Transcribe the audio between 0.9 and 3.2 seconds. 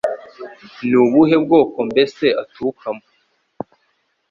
ubuhe bwoko mbese aturukamo